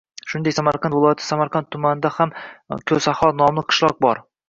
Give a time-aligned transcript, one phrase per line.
[0.29, 2.35] Shuningdek, Samarqand viloyati Samarqand tumanida ham
[2.93, 4.29] Ko‘saho nomli qishloq bor.